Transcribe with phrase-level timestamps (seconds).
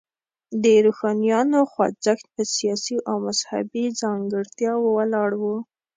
[0.63, 5.43] د روښانیانو خوځښت په سیاسي او مذهبي ځانګړتیاوو ولاړ و.